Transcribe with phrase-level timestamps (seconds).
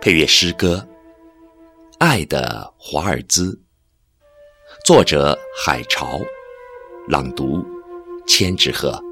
[0.00, 0.76] 配乐诗歌
[1.98, 3.52] 《爱的华尔兹》，
[4.86, 6.20] 作者海潮，
[7.08, 7.66] 朗读
[8.24, 9.02] 千纸鹤。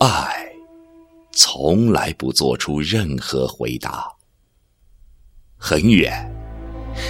[0.00, 0.52] 爱
[1.32, 4.12] 从来不做出任何回答，
[5.56, 6.28] 很远，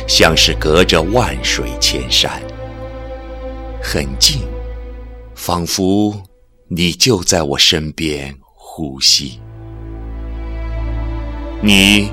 [0.07, 2.31] 像是隔着万水千山；
[3.83, 4.41] 很近，
[5.35, 6.15] 仿佛
[6.69, 9.41] 你就在我身边呼吸。
[11.61, 12.11] 你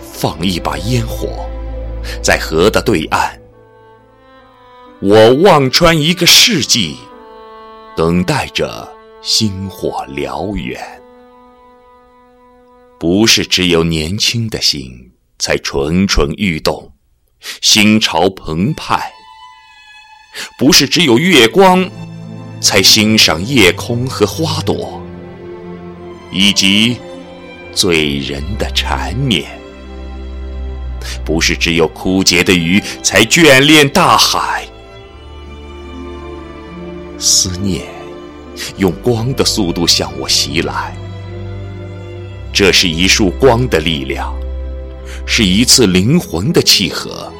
[0.00, 1.46] 放一把烟火
[2.22, 3.38] 在河的对岸，
[5.00, 6.96] 我望穿一个世纪，
[7.96, 8.94] 等待着。
[9.22, 10.80] 星火燎原，
[12.96, 14.88] 不是只有年轻的心
[15.36, 16.92] 才蠢蠢欲动，
[17.60, 18.98] 心潮澎湃；
[20.58, 21.88] 不是只有月光
[22.60, 25.02] 才欣赏夜空和花朵，
[26.30, 26.96] 以及
[27.72, 29.44] 醉人的缠绵；
[31.24, 34.66] 不是只有枯竭的鱼才眷恋大海，
[37.18, 37.86] 思念。
[38.78, 40.96] 用光的速度向我袭来，
[42.54, 44.34] 这是一束光的力量，
[45.26, 47.30] 是一次灵魂的契合。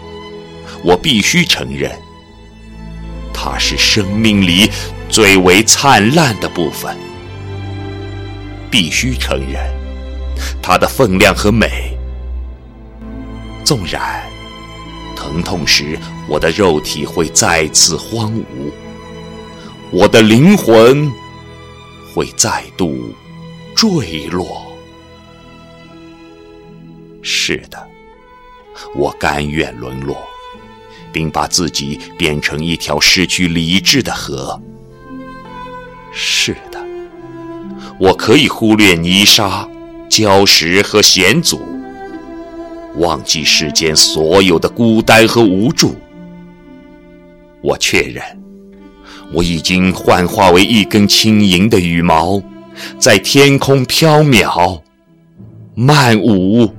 [0.83, 1.91] 我必须承认，
[3.33, 4.71] 它是生命里
[5.09, 6.97] 最为灿烂的部分。
[8.71, 9.63] 必须承认，
[10.63, 11.97] 它的分量和美。
[13.65, 14.23] 纵然
[15.17, 18.71] 疼痛时，我的肉体会再次荒芜。
[19.91, 21.11] 我的灵魂
[22.15, 23.15] 会再度
[23.75, 24.67] 坠落。
[27.23, 27.89] 是的，
[28.95, 30.17] 我甘愿沦落，
[31.13, 34.61] 并把自己变成一条失去理智的河。
[36.13, 36.79] 是的，
[37.99, 39.69] 我可以忽略泥沙、
[40.09, 41.61] 礁石和险阻，
[42.97, 45.95] 忘记世间所有的孤单和无助。
[47.63, 48.23] 我确认。
[49.33, 52.41] 我已经幻化为一根轻盈的羽毛，
[52.97, 54.81] 在天空飘渺、
[55.75, 56.73] 漫舞。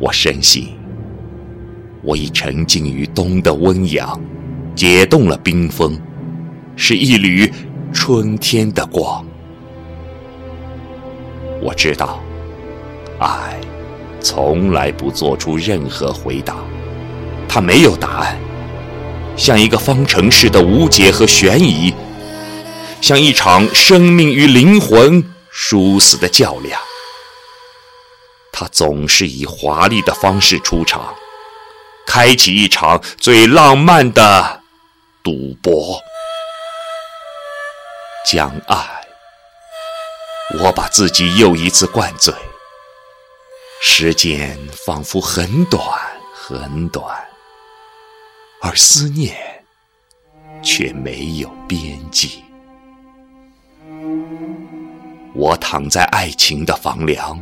[0.00, 0.68] 我深信，
[2.02, 4.20] 我已沉浸于冬的温阳，
[4.74, 5.96] 解冻了冰封，
[6.74, 7.50] 是一缕
[7.92, 9.24] 春天的光。
[11.62, 12.20] 我知道，
[13.20, 13.56] 爱
[14.20, 16.56] 从来不做出任何回答，
[17.48, 18.36] 它没有答案。
[19.36, 21.94] 像一个方程式的无解和悬疑，
[23.00, 26.80] 像一场生命与灵魂殊死的较量。
[28.56, 31.12] 他总是以华丽的方式出场，
[32.06, 34.62] 开启一场最浪漫的
[35.24, 36.00] 赌博。
[38.24, 39.04] 将爱，
[40.60, 42.32] 我把自己又一次灌醉。
[43.82, 44.56] 时间
[44.86, 45.82] 仿佛很短，
[46.32, 47.04] 很短。
[48.62, 49.36] 而思念
[50.62, 52.44] 却没有边际。
[55.34, 57.38] 我躺在爱情的房梁，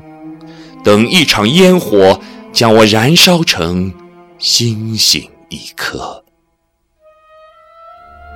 [0.82, 2.20] 等一场烟火
[2.52, 3.92] 将我燃烧成
[4.38, 6.24] 星星一颗。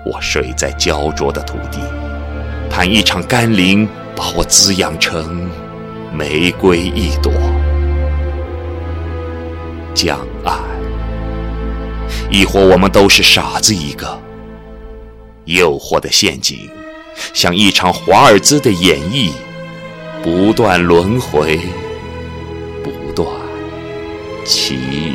[0.04, 1.80] 我睡在焦灼的土地，
[2.70, 5.50] 盼一场甘霖把我滋养成
[6.12, 7.32] 玫瑰一朵。
[9.92, 10.52] 将爱。
[12.30, 14.20] 亦或我们都是傻子一个，
[15.46, 16.70] 诱惑的陷阱，
[17.34, 19.32] 像一场华尔兹的演绎，
[20.22, 21.58] 不断轮回，
[24.46, 25.05] 起。